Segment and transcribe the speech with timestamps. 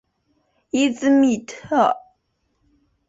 [0.71, 1.95] 伊兹密特。